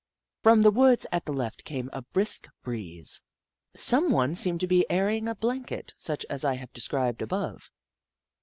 From 0.41 0.63
the 0.63 0.71
woods 0.71 1.05
at 1.11 1.25
the 1.27 1.31
left 1.31 1.63
came 1.63 1.87
a 1.93 2.01
brisk 2.01 2.47
breeze. 2.63 3.21
Someone 3.75 4.33
seemed 4.33 4.59
to 4.61 4.67
be 4.67 4.89
airing 4.89 5.29
a 5.29 5.35
blanket 5.35 5.93
such 5.95 6.25
as 6.27 6.43
I 6.43 6.55
have 6.55 6.73
described 6.73 7.21
above. 7.21 7.69